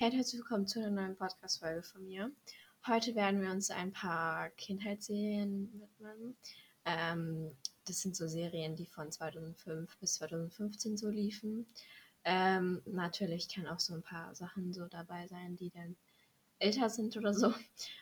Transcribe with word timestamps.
Herzlich 0.00 0.34
willkommen 0.34 0.68
zu 0.68 0.78
einer 0.78 0.90
neuen 0.90 1.16
Podcast-Folge 1.16 1.82
von 1.82 2.06
mir. 2.06 2.30
Heute 2.86 3.16
werden 3.16 3.42
wir 3.42 3.50
uns 3.50 3.68
ein 3.72 3.90
paar 3.90 4.48
Kindheitsserien 4.50 5.72
widmen. 5.72 6.36
Ähm, 6.84 7.50
das 7.84 8.02
sind 8.02 8.14
so 8.14 8.28
Serien, 8.28 8.76
die 8.76 8.86
von 8.86 9.10
2005 9.10 9.98
bis 9.98 10.14
2015 10.14 10.96
so 10.96 11.08
liefen. 11.08 11.66
Ähm, 12.22 12.80
natürlich 12.86 13.48
kann 13.48 13.66
auch 13.66 13.80
so 13.80 13.92
ein 13.92 14.04
paar 14.04 14.36
Sachen 14.36 14.72
so 14.72 14.86
dabei 14.86 15.26
sein, 15.26 15.56
die 15.56 15.70
dann 15.70 15.96
älter 16.60 16.90
sind 16.90 17.16
oder 17.16 17.34
so. 17.34 17.52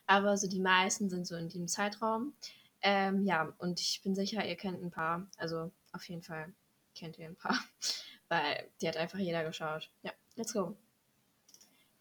Aber 0.06 0.36
so 0.36 0.48
die 0.48 0.60
meisten 0.60 1.08
sind 1.08 1.26
so 1.26 1.34
in 1.34 1.48
diesem 1.48 1.66
Zeitraum. 1.66 2.34
Ähm, 2.82 3.24
ja, 3.24 3.54
und 3.56 3.80
ich 3.80 4.02
bin 4.02 4.14
sicher, 4.14 4.46
ihr 4.46 4.56
kennt 4.56 4.82
ein 4.82 4.90
paar. 4.90 5.26
Also 5.38 5.72
auf 5.92 6.06
jeden 6.10 6.22
Fall 6.22 6.52
kennt 6.94 7.16
ihr 7.16 7.24
ein 7.24 7.36
paar. 7.36 7.58
Weil 8.28 8.68
die 8.82 8.88
hat 8.88 8.98
einfach 8.98 9.18
jeder 9.18 9.44
geschaut. 9.44 9.88
Ja, 10.02 10.12
let's 10.34 10.52
go. 10.52 10.76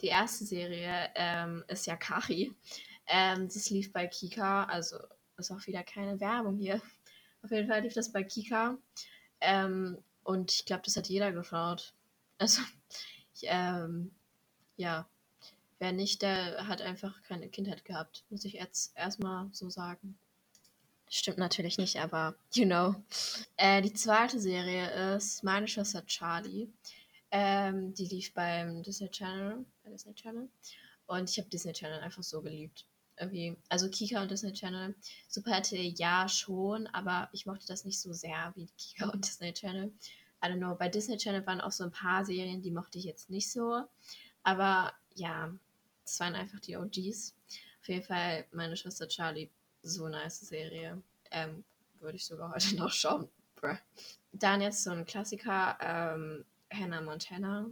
Die 0.01 0.07
erste 0.07 0.45
Serie 0.45 1.09
ähm, 1.15 1.63
ist 1.67 1.87
ja 1.87 1.95
Kari. 1.95 2.53
Ähm, 3.07 3.47
das 3.47 3.69
lief 3.69 3.93
bei 3.93 4.07
Kika, 4.07 4.65
also 4.65 4.97
ist 5.37 5.51
auch 5.51 5.65
wieder 5.67 5.83
keine 5.83 6.19
Werbung 6.19 6.57
hier. 6.57 6.81
Auf 7.43 7.51
jeden 7.51 7.67
Fall 7.67 7.81
lief 7.81 7.93
das 7.93 8.11
bei 8.11 8.23
Kika. 8.23 8.77
Ähm, 9.41 9.97
und 10.23 10.51
ich 10.51 10.65
glaube, 10.65 10.81
das 10.83 10.97
hat 10.97 11.07
jeder 11.07 11.31
geschaut. 11.31 11.93
Also, 12.37 12.61
ich, 13.33 13.43
ähm, 13.43 14.11
ja, 14.75 15.07
wer 15.79 15.91
nicht, 15.91 16.21
der 16.21 16.67
hat 16.67 16.81
einfach 16.81 17.21
keine 17.23 17.47
Kindheit 17.47 17.85
gehabt, 17.85 18.25
muss 18.29 18.45
ich 18.45 18.53
jetzt 18.53 18.97
erstmal 18.97 19.47
so 19.51 19.69
sagen. 19.69 20.17
Stimmt 21.07 21.37
natürlich 21.37 21.77
nicht, 21.77 21.97
aber 21.97 22.35
you 22.53 22.65
know. 22.65 22.95
Äh, 23.57 23.81
die 23.81 23.93
zweite 23.93 24.39
Serie 24.39 25.15
ist 25.15 25.43
Meine 25.43 25.67
Schwester 25.67 26.05
Charlie. 26.05 26.67
Ähm, 27.37 27.93
die 27.93 28.05
lief 28.05 28.33
beim 28.33 28.81
Disney 28.81 29.09
Channel, 29.09 29.65
Disney 29.85 30.13
Channel. 30.13 30.47
Und 31.05 31.29
ich 31.29 31.37
habe 31.37 31.49
Disney 31.49 31.73
Channel 31.73 31.99
einfach 31.99 32.23
so 32.23 32.41
geliebt. 32.41 32.85
Irgendwie, 33.19 33.57
also 33.67 33.89
Kika 33.89 34.21
und 34.21 34.31
Disney 34.31 34.53
Channel. 34.53 34.95
Super 35.27 35.51
RTL 35.51 35.93
ja 35.97 36.29
schon, 36.29 36.87
aber 36.87 37.27
ich 37.33 37.45
mochte 37.45 37.67
das 37.67 37.83
nicht 37.83 37.99
so 37.99 38.13
sehr 38.13 38.53
wie 38.55 38.69
Kika 38.77 39.09
und 39.09 39.27
Disney 39.27 39.51
Channel. 39.51 39.91
I 40.41 40.47
don't 40.47 40.59
know, 40.59 40.75
bei 40.75 40.87
Disney 40.87 41.17
Channel 41.17 41.45
waren 41.45 41.59
auch 41.59 41.73
so 41.73 41.83
ein 41.83 41.91
paar 41.91 42.23
Serien, 42.23 42.61
die 42.61 42.71
mochte 42.71 42.99
ich 42.99 43.03
jetzt 43.03 43.29
nicht 43.29 43.51
so. 43.51 43.83
Aber 44.43 44.93
ja, 45.15 45.53
das 46.05 46.17
waren 46.21 46.35
einfach 46.35 46.61
die 46.61 46.77
OGs. 46.77 47.35
Auf 47.81 47.89
jeden 47.89 48.03
Fall 48.05 48.45
meine 48.53 48.77
Schwester 48.77 49.09
Charlie, 49.09 49.49
so 49.81 50.07
nice 50.07 50.39
Serie. 50.39 51.03
Ähm, 51.31 51.65
würde 51.99 52.15
ich 52.15 52.25
sogar 52.25 52.53
heute 52.55 52.75
noch 52.77 52.93
schauen. 52.93 53.27
Bruh. 53.55 53.75
Dann 54.31 54.61
jetzt 54.61 54.85
so 54.85 54.91
ein 54.91 55.05
Klassiker, 55.05 55.77
ähm, 55.81 56.45
Hannah 56.75 57.01
Montana. 57.01 57.69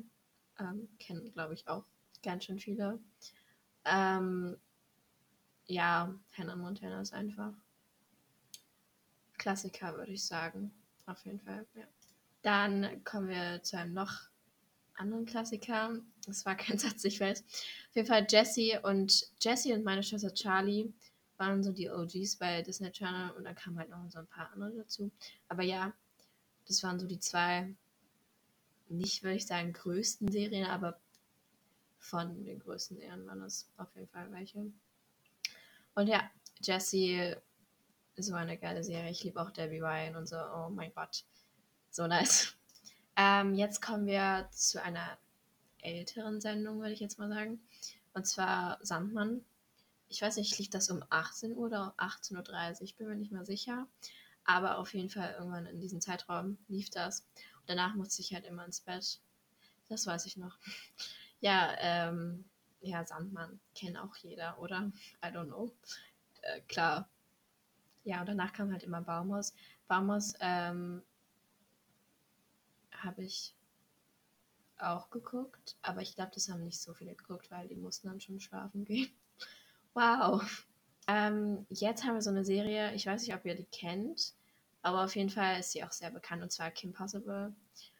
Ähm, 0.59 0.87
kennen, 0.99 1.31
glaube 1.33 1.53
ich, 1.53 1.67
auch 1.67 1.85
ganz 2.21 2.45
schön 2.45 2.59
viele. 2.59 2.99
Ähm, 3.85 4.57
ja, 5.65 6.13
Hannah 6.37 6.55
Montana 6.55 7.01
ist 7.01 7.13
einfach 7.13 7.53
Klassiker, 9.37 9.95
würde 9.97 10.13
ich 10.13 10.25
sagen. 10.25 10.71
Auf 11.05 11.25
jeden 11.25 11.39
Fall, 11.41 11.65
ja. 11.73 11.85
Dann 12.41 13.03
kommen 13.03 13.29
wir 13.29 13.61
zu 13.63 13.77
einem 13.77 13.93
noch 13.93 14.29
anderen 14.95 15.25
Klassiker. 15.25 15.99
Das 16.25 16.45
war 16.45 16.55
kein 16.55 16.77
Satz, 16.79 17.03
ich 17.03 17.19
weiß. 17.19 17.41
Auf 17.41 17.95
jeden 17.95 18.07
Fall 18.07 18.25
Jessie 18.29 18.77
und 18.81 19.27
Jessie 19.41 19.73
und 19.73 19.83
meine 19.83 20.03
Schwester 20.03 20.33
Charlie 20.33 20.93
waren 21.37 21.63
so 21.63 21.71
die 21.71 21.89
OGs 21.89 22.37
bei 22.37 22.61
Disney 22.61 22.91
Channel 22.91 23.31
und 23.31 23.43
dann 23.43 23.55
kamen 23.55 23.77
halt 23.77 23.89
noch 23.89 24.09
so 24.09 24.19
ein 24.19 24.27
paar 24.27 24.51
andere 24.53 24.71
dazu. 24.77 25.11
Aber 25.47 25.63
ja, 25.63 25.93
das 26.67 26.83
waren 26.83 26.99
so 26.99 27.07
die 27.07 27.19
zwei 27.19 27.75
nicht, 28.97 29.23
würde 29.23 29.35
ich 29.35 29.47
sagen, 29.47 29.73
größten 29.73 30.31
Serien, 30.31 30.65
aber 30.65 30.99
von 31.97 32.43
den 32.43 32.59
größten 32.59 32.97
Serien 32.97 33.25
waren 33.27 33.41
das 33.41 33.69
auf 33.77 33.93
jeden 33.95 34.09
Fall 34.09 34.31
welche. 34.31 34.71
Und 35.95 36.07
ja, 36.07 36.29
Jessie, 36.61 37.35
so 38.17 38.33
eine 38.33 38.57
geile 38.57 38.83
Serie. 38.83 39.11
Ich 39.11 39.23
liebe 39.23 39.41
auch 39.41 39.51
Debbie 39.51 39.79
Ryan 39.79 40.15
und 40.15 40.27
so. 40.27 40.37
Oh 40.37 40.69
mein 40.69 40.93
Gott, 40.93 41.23
so 41.89 42.07
nice. 42.07 42.55
Ähm, 43.15 43.53
jetzt 43.53 43.79
kommen 43.79 44.07
wir 44.07 44.49
zu 44.49 44.81
einer 44.81 45.19
älteren 45.83 46.41
Sendung, 46.41 46.79
würde 46.79 46.93
ich 46.93 46.99
jetzt 46.99 47.19
mal 47.19 47.29
sagen. 47.29 47.61
Und 48.13 48.25
zwar 48.25 48.79
Sandmann. 48.81 49.45
Ich 50.09 50.19
weiß 50.19 50.37
nicht, 50.37 50.57
lief 50.57 50.71
das 50.71 50.89
um 50.89 51.03
18 51.11 51.55
Uhr 51.55 51.67
oder 51.67 51.93
18.30 51.99 52.71
Uhr, 52.73 52.81
ich 52.81 52.95
bin 52.95 53.07
mir 53.07 53.15
nicht 53.15 53.31
mehr 53.31 53.45
sicher. 53.45 53.87
Aber 54.45 54.79
auf 54.79 54.95
jeden 54.95 55.11
Fall 55.11 55.35
irgendwann 55.37 55.67
in 55.67 55.79
diesem 55.79 56.01
Zeitraum 56.01 56.57
lief 56.67 56.89
das. 56.89 57.23
Danach 57.65 57.95
musste 57.95 58.21
ich 58.21 58.33
halt 58.33 58.45
immer 58.45 58.65
ins 58.65 58.81
Bett. 58.81 59.19
Das 59.89 60.05
weiß 60.05 60.25
ich 60.25 60.37
noch. 60.37 60.57
Ja, 61.39 61.75
ähm, 61.79 62.45
ja, 62.79 63.03
Sandmann 63.03 63.59
kennt 63.75 63.97
auch 63.97 64.15
jeder, 64.15 64.57
oder? 64.59 64.93
I 65.21 65.27
don't 65.27 65.47
know. 65.47 65.75
Äh, 66.41 66.61
klar. 66.61 67.09
Ja, 68.05 68.21
und 68.21 68.27
danach 68.29 68.53
kam 68.53 68.71
halt 68.71 68.83
immer 68.83 69.01
Baumhaus. 69.01 69.53
Baumhaus 69.89 70.35
ähm, 70.39 71.01
habe 72.91 73.23
ich 73.23 73.53
auch 74.77 75.09
geguckt, 75.09 75.75
aber 75.81 76.01
ich 76.01 76.15
glaube, 76.15 76.31
das 76.33 76.49
haben 76.49 76.63
nicht 76.63 76.79
so 76.79 76.93
viele 76.93 77.15
geguckt, 77.15 77.51
weil 77.51 77.67
die 77.67 77.75
mussten 77.75 78.07
dann 78.07 78.21
schon 78.21 78.39
schlafen 78.39 78.85
gehen. 78.85 79.11
Wow. 79.93 80.65
Ähm, 81.07 81.65
jetzt 81.69 82.03
haben 82.03 82.15
wir 82.15 82.21
so 82.21 82.29
eine 82.29 82.45
Serie, 82.45 82.93
ich 82.93 83.05
weiß 83.05 83.21
nicht, 83.21 83.35
ob 83.35 83.45
ihr 83.45 83.55
die 83.55 83.65
kennt. 83.65 84.33
Aber 84.83 85.05
auf 85.05 85.15
jeden 85.15 85.29
Fall 85.29 85.59
ist 85.59 85.71
sie 85.71 85.83
auch 85.83 85.91
sehr 85.91 86.11
bekannt 86.11 86.43
und 86.43 86.51
zwar 86.51 86.69
Kim 86.69 86.93
Possible. 86.93 87.55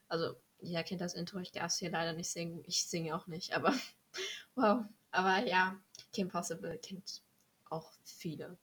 Also, 0.08 0.36
jeder 0.60 0.84
kennt 0.84 1.00
das 1.00 1.14
Intro, 1.14 1.38
ich 1.38 1.50
darf 1.50 1.72
es 1.72 1.78
hier 1.78 1.90
leider 1.90 2.12
nicht 2.12 2.30
singen. 2.30 2.62
Ich 2.66 2.86
singe 2.86 3.16
auch 3.16 3.26
nicht, 3.26 3.52
aber 3.54 3.74
wow. 4.54 4.84
Aber 5.10 5.46
ja, 5.46 5.80
Kim 6.12 6.28
Possible 6.28 6.78
kennt 6.78 7.22
auch 7.70 7.90
viele, 8.04 8.56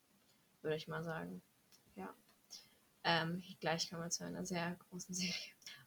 würde 0.61 0.77
ich 0.77 0.87
mal 0.87 1.03
sagen. 1.03 1.41
Ja. 1.95 2.13
Ähm, 3.03 3.43
gleich 3.59 3.89
kommen 3.89 4.03
wir 4.03 4.09
zu 4.11 4.23
einer 4.23 4.45
sehr 4.45 4.75
großen 4.89 5.13
Serie. 5.15 5.33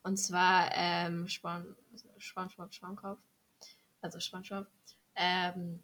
Und 0.03 0.17
zwar 0.17 0.71
ähm, 0.75 1.29
Spon 1.29 1.77
Spongebob 2.19 2.75
Schwammkopf. 2.75 3.21
Also 4.01 4.19
Spongebob. 4.19 4.67
Ähm, 5.15 5.83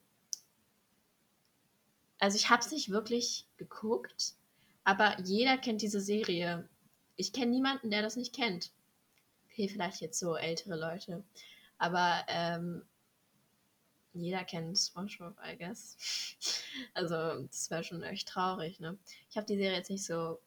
also 2.19 2.37
ich 2.37 2.51
habe 2.51 2.61
es 2.61 2.71
nicht 2.71 2.91
wirklich 2.91 3.47
geguckt, 3.57 4.35
aber 4.85 5.19
jeder 5.21 5.59
kennt 5.59 5.83
diese 5.83 6.01
Serie. 6.01 6.69
Ich 7.17 7.33
kenne 7.33 7.51
niemanden, 7.51 7.91
der 7.91 8.03
das 8.03 8.17
nicht 8.17 8.35
kennt. 8.35 8.73
Okay, 9.47 9.69
vielleicht 9.69 10.01
jetzt 10.01 10.19
so 10.19 10.37
ältere 10.37 10.77
Leute. 10.77 11.25
Aber 11.79 12.25
ähm, 12.29 12.83
jeder 14.13 14.45
kennt 14.45 14.79
SpongeBob, 14.79 15.37
I 15.45 15.57
guess. 15.57 15.97
Also, 16.95 17.43
das 17.49 17.69
wäre 17.71 17.83
schon 17.83 18.03
echt 18.05 18.29
traurig, 18.29 18.79
ne? 18.79 18.97
Ich 19.29 19.37
habe 19.37 19.47
die 19.47 19.57
Serie 19.57 19.79
jetzt 19.79 19.91
nicht 19.91 20.05
so 20.05 20.41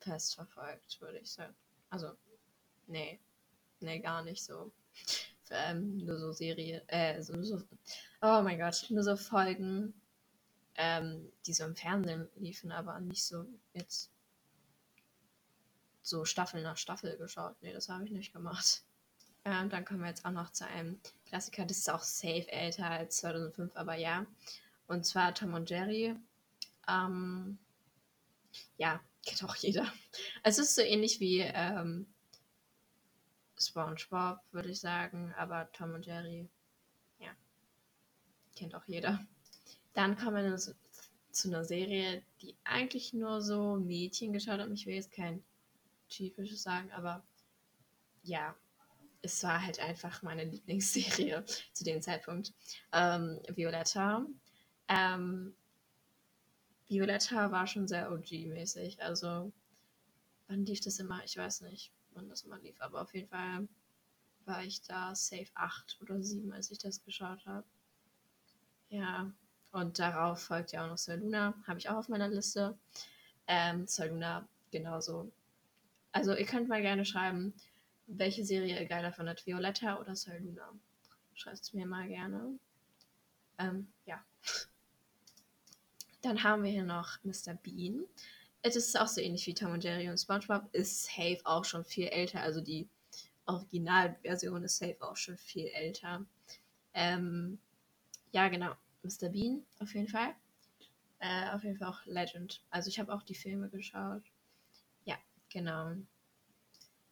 fest 0.00 0.34
verfolgt, 0.34 1.00
würde 1.00 1.18
ich 1.18 1.32
sagen. 1.32 1.54
Also, 1.90 2.12
nee. 2.86 3.18
Nee, 3.80 4.00
gar 4.00 4.22
nicht 4.22 4.42
so. 4.44 4.70
Ähm, 5.48 5.98
nur 5.98 6.18
so 6.18 6.32
Serie, 6.32 6.82
äh, 6.88 7.22
so, 7.22 7.40
so, 7.40 7.62
oh 8.20 8.42
mein 8.42 8.58
Gott, 8.58 8.84
nur 8.90 9.04
so 9.04 9.16
Folgen, 9.16 9.94
ähm, 10.76 11.32
die 11.46 11.52
so 11.52 11.64
im 11.64 11.76
Fernsehen 11.76 12.28
liefen, 12.36 12.72
aber 12.72 13.00
nicht 13.00 13.24
so 13.24 13.46
jetzt 13.72 14.10
so 16.02 16.24
Staffel 16.24 16.62
nach 16.62 16.76
Staffel 16.76 17.16
geschaut. 17.16 17.56
Nee, 17.62 17.72
das 17.72 17.88
habe 17.88 18.04
ich 18.04 18.10
nicht 18.10 18.32
gemacht. 18.32 18.82
Ähm, 19.44 19.70
dann 19.70 19.84
kommen 19.84 20.00
wir 20.00 20.08
jetzt 20.08 20.24
auch 20.24 20.32
noch 20.32 20.50
zu 20.50 20.66
einem 20.66 21.00
Klassiker, 21.26 21.64
das 21.66 21.78
ist 21.78 21.90
auch 21.90 22.02
safe 22.02 22.50
älter 22.50 22.90
als 22.90 23.18
2005, 23.18 23.76
aber 23.76 23.94
ja. 23.94 24.26
Und 24.88 25.04
zwar 25.04 25.34
Tom 25.34 25.54
und 25.54 25.70
Jerry. 25.70 26.16
Ähm, 26.88 27.58
ja, 28.76 29.00
kennt 29.24 29.44
auch 29.44 29.56
jeder. 29.56 29.92
Es 30.42 30.58
ist 30.58 30.74
so 30.74 30.82
ähnlich 30.82 31.20
wie 31.20 31.40
ähm, 31.40 32.06
SpongeBob, 33.58 34.40
würde 34.52 34.70
ich 34.70 34.80
sagen, 34.80 35.34
aber 35.36 35.70
Tom 35.72 35.94
und 35.94 36.06
Jerry, 36.06 36.48
ja, 37.18 37.30
kennt 38.54 38.74
auch 38.74 38.84
jeder. 38.86 39.26
Dann 39.96 40.14
kommen 40.14 40.44
wir 40.44 40.56
zu, 40.58 40.76
zu 41.30 41.48
einer 41.48 41.64
Serie, 41.64 42.22
die 42.42 42.54
eigentlich 42.64 43.14
nur 43.14 43.40
so 43.40 43.76
Mädchen 43.76 44.34
geschaut 44.34 44.60
haben. 44.60 44.74
Ich 44.74 44.84
will 44.84 44.94
jetzt 44.94 45.10
kein 45.10 45.42
typisches 46.10 46.62
sagen, 46.62 46.92
aber 46.92 47.24
ja, 48.22 48.54
es 49.22 49.42
war 49.42 49.64
halt 49.64 49.80
einfach 49.80 50.22
meine 50.22 50.44
Lieblingsserie 50.44 51.42
zu 51.72 51.84
dem 51.84 52.02
Zeitpunkt. 52.02 52.52
Ähm, 52.92 53.40
Violetta. 53.48 54.26
Ähm, 54.88 55.54
Violetta 56.86 57.50
war 57.50 57.66
schon 57.66 57.88
sehr 57.88 58.12
OG-mäßig. 58.12 59.00
Also, 59.00 59.50
wann 60.46 60.66
lief 60.66 60.80
das 60.80 60.98
immer? 60.98 61.24
Ich 61.24 61.38
weiß 61.38 61.62
nicht, 61.62 61.90
wann 62.12 62.28
das 62.28 62.42
immer 62.42 62.58
lief, 62.58 62.78
aber 62.82 63.00
auf 63.00 63.14
jeden 63.14 63.28
Fall 63.28 63.66
war 64.44 64.62
ich 64.62 64.82
da 64.82 65.14
safe 65.14 65.48
8 65.54 65.96
oder 66.02 66.22
7, 66.22 66.52
als 66.52 66.70
ich 66.70 66.76
das 66.76 67.02
geschaut 67.02 67.46
habe. 67.46 67.66
Ja, 68.90 69.32
und 69.76 69.98
darauf 69.98 70.40
folgt 70.40 70.72
ja 70.72 70.84
auch 70.84 70.88
noch 70.88 70.96
Saluna, 70.96 71.52
habe 71.66 71.78
ich 71.78 71.90
auch 71.90 71.96
auf 71.96 72.08
meiner 72.08 72.28
Liste. 72.28 72.78
Ähm, 73.46 73.86
Saluna 73.86 74.48
genauso. 74.70 75.30
Also 76.12 76.34
ihr 76.34 76.46
könnt 76.46 76.68
mal 76.68 76.80
gerne 76.80 77.04
schreiben, 77.04 77.52
welche 78.06 78.42
Serie 78.42 78.80
ihr 78.80 78.86
geiler 78.86 79.12
findet, 79.12 79.44
Violetta 79.44 80.00
oder 80.00 80.16
Saluna. 80.16 80.72
schreibt 81.34 81.60
es 81.60 81.74
mir 81.74 81.86
mal 81.86 82.08
gerne. 82.08 82.58
Ähm, 83.58 83.88
ja. 84.06 84.24
Dann 86.22 86.42
haben 86.42 86.64
wir 86.64 86.70
hier 86.70 86.84
noch 86.84 87.22
Mr. 87.22 87.52
Bean. 87.62 88.06
Es 88.62 88.76
ist 88.76 88.98
auch 88.98 89.08
so 89.08 89.20
ähnlich 89.20 89.46
wie 89.46 89.52
Tom 89.52 89.72
und 89.72 89.84
Jerry 89.84 90.08
und 90.08 90.16
SpongeBob. 90.16 90.70
Ist 90.72 91.04
safe 91.04 91.40
auch 91.44 91.66
schon 91.66 91.84
viel 91.84 92.06
älter. 92.06 92.40
Also 92.40 92.62
die 92.62 92.88
Originalversion 93.44 94.64
ist 94.64 94.78
safe 94.78 94.96
auch 95.00 95.16
schon 95.16 95.36
viel 95.36 95.66
älter. 95.66 96.24
Ähm, 96.94 97.58
ja, 98.32 98.48
genau. 98.48 98.74
Mr. 99.06 99.28
Bean 99.28 99.64
auf 99.80 99.94
jeden 99.94 100.08
Fall. 100.08 100.34
Äh, 101.18 101.50
auf 101.50 101.64
jeden 101.64 101.78
Fall 101.78 101.88
auch 101.88 102.04
Legend. 102.04 102.62
Also 102.70 102.88
ich 102.88 102.98
habe 102.98 103.12
auch 103.12 103.22
die 103.22 103.34
Filme 103.34 103.68
geschaut. 103.70 104.22
Ja, 105.04 105.16
genau. 105.48 105.94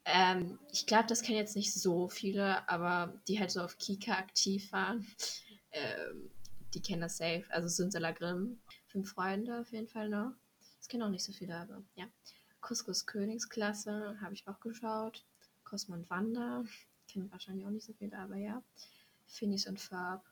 Ähm, 0.04 0.58
ich 0.70 0.86
glaube, 0.86 1.06
das 1.08 1.22
kennen 1.22 1.38
jetzt 1.38 1.56
nicht 1.56 1.72
so 1.72 2.08
viele, 2.08 2.68
aber 2.68 3.18
die 3.26 3.40
halt 3.40 3.50
so 3.50 3.62
auf 3.62 3.78
Kika 3.78 4.12
aktiv 4.12 4.70
waren, 4.72 5.06
ähm, 5.72 6.30
die 6.74 6.82
kennen 6.82 7.00
das 7.00 7.16
safe. 7.16 7.44
Also 7.50 7.68
Sinsala 7.68 8.12
Grimm, 8.12 8.60
fünf 8.86 9.12
Freunde 9.12 9.60
auf 9.60 9.72
jeden 9.72 9.88
Fall 9.88 10.08
noch. 10.08 10.32
Das 10.78 10.88
kennen 10.88 11.02
auch 11.02 11.08
nicht 11.08 11.24
so 11.24 11.32
viele, 11.32 11.56
aber 11.56 11.82
ja. 11.94 12.06
Couscous 12.60 13.06
Königsklasse 13.06 14.18
habe 14.20 14.34
ich 14.34 14.46
auch 14.48 14.60
geschaut. 14.60 15.24
Cosmo 15.64 15.94
und 15.94 16.08
Wanda, 16.10 16.64
kennen 17.08 17.30
wahrscheinlich 17.30 17.66
auch 17.66 17.70
nicht 17.70 17.86
so 17.86 17.94
viele, 17.94 18.18
aber 18.18 18.36
ja. 18.36 18.62
Phineas 19.26 19.66
und 19.66 19.80
Ferb, 19.80 20.22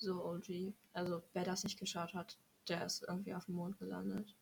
so 0.00 0.24
OG. 0.24 0.72
Also 0.92 1.22
wer 1.32 1.44
das 1.44 1.64
nicht 1.64 1.78
geschaut 1.78 2.14
hat, 2.14 2.36
der 2.68 2.84
ist 2.84 3.04
irgendwie 3.06 3.34
auf 3.34 3.46
dem 3.46 3.54
Mond 3.54 3.78
gelandet. 3.78 4.34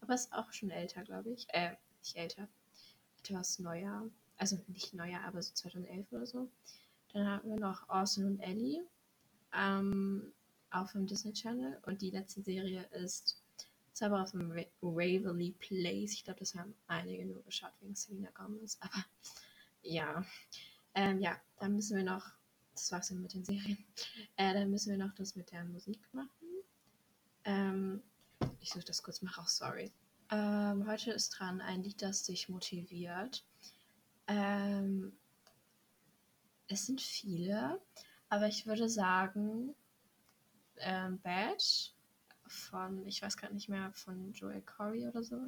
Aber 0.00 0.14
ist 0.14 0.32
auch 0.32 0.52
schon 0.52 0.70
älter, 0.70 1.02
glaube 1.02 1.30
ich. 1.30 1.46
Äh, 1.50 1.76
nicht 2.00 2.16
älter. 2.16 2.48
Etwas 3.22 3.58
neuer. 3.58 4.08
Also 4.36 4.58
nicht 4.68 4.94
neuer, 4.94 5.20
aber 5.22 5.42
so 5.42 5.52
2011 5.54 6.12
oder 6.12 6.26
so. 6.26 6.48
Dann 7.12 7.26
haben 7.26 7.50
wir 7.50 7.58
noch 7.58 7.88
Orson 7.88 8.24
und 8.26 8.40
Ellie. 8.40 8.84
Ähm, 9.52 10.32
auf 10.70 10.92
dem 10.92 11.06
Disney 11.06 11.32
Channel. 11.32 11.78
Und 11.86 12.02
die 12.02 12.10
letzte 12.10 12.42
Serie 12.42 12.82
ist 12.92 13.42
Zauber 13.92 14.22
auf 14.22 14.30
dem 14.30 14.50
Waverly 14.80 15.54
Place. 15.58 16.12
Ich 16.12 16.24
glaube, 16.24 16.40
das 16.40 16.54
haben 16.54 16.74
einige 16.86 17.26
nur 17.26 17.42
geschaut 17.42 17.72
wegen 17.80 17.94
Selena 17.94 18.30
Gomez. 18.34 18.76
Aber 18.80 19.04
ja. 19.82 20.24
Ähm, 20.94 21.20
ja, 21.20 21.36
dann 21.58 21.74
müssen 21.74 21.96
wir 21.96 22.04
noch 22.04 22.32
das 22.80 22.92
war's 22.92 23.08
dann 23.08 23.22
mit 23.22 23.34
den 23.34 23.44
Serien. 23.44 23.78
Äh, 24.36 24.54
dann 24.54 24.70
müssen 24.70 24.90
wir 24.90 24.98
noch 24.98 25.14
das 25.14 25.36
mit 25.36 25.50
der 25.50 25.64
Musik 25.64 26.00
machen. 26.12 26.48
Ähm, 27.44 28.02
ich 28.60 28.70
suche 28.70 28.84
das 28.84 29.02
kurz 29.02 29.22
mal 29.22 29.32
raus, 29.32 29.56
sorry. 29.56 29.92
Ähm, 30.30 30.86
heute 30.86 31.12
ist 31.12 31.30
dran 31.30 31.60
ein 31.60 31.82
Lied, 31.82 32.02
das 32.02 32.24
dich 32.24 32.48
motiviert. 32.48 33.44
Ähm, 34.26 35.12
es 36.68 36.86
sind 36.86 37.00
viele, 37.00 37.80
aber 38.28 38.46
ich 38.46 38.66
würde 38.66 38.88
sagen, 38.88 39.74
ähm, 40.76 41.18
Bad 41.20 41.94
von, 42.46 43.06
ich 43.06 43.22
weiß 43.22 43.36
gerade 43.36 43.54
nicht 43.54 43.68
mehr, 43.68 43.90
von 43.92 44.32
Joel 44.32 44.62
Corey 44.62 45.06
oder 45.06 45.22
so, 45.22 45.40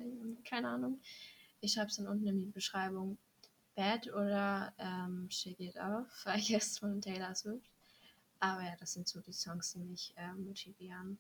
keine 0.45 0.69
Ahnung. 0.69 1.01
Ich 1.61 1.75
schreibe 1.75 1.89
es 1.89 1.97
dann 1.97 2.09
unten 2.09 2.27
in 2.27 2.39
die 2.39 2.51
Beschreibung. 2.51 3.19
Bad 3.75 4.09
oder 4.13 4.73
ähm, 4.79 5.29
Shake 5.31 5.61
It 5.61 5.77
Off, 5.77 6.25
I 6.27 6.41
guess, 6.41 6.79
von 6.79 7.01
Taylor 7.01 7.35
Swift. 7.35 7.71
Aber 8.41 8.63
ja, 8.63 8.75
das 8.79 8.95
sind 8.95 9.07
so 9.07 9.21
die 9.21 9.33
Songs, 9.33 9.73
die 9.73 9.81
mich 9.81 10.15
äh, 10.17 10.33
motivieren. 10.33 11.19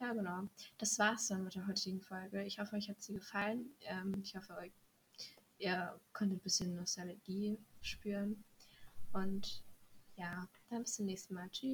Ja, 0.00 0.12
genau. 0.12 0.48
Das 0.78 0.98
war's 0.98 1.28
dann 1.28 1.44
mit 1.44 1.54
der 1.54 1.66
heutigen 1.66 2.00
Folge. 2.00 2.42
Ich 2.44 2.58
hoffe, 2.58 2.76
euch 2.76 2.88
hat 2.88 3.00
sie 3.02 3.14
gefallen. 3.14 3.66
Ähm, 3.82 4.14
ich 4.22 4.34
hoffe, 4.34 4.56
euch, 4.56 4.72
ihr 5.58 5.98
konntet 6.12 6.38
ein 6.38 6.42
bisschen 6.42 6.74
Nostalgie 6.74 7.58
spüren. 7.80 8.42
Und 9.12 9.62
ja, 10.16 10.48
dann 10.70 10.82
bis 10.82 10.94
zum 10.94 11.06
nächsten 11.06 11.34
Mal. 11.34 11.48
Tschüss. 11.50 11.72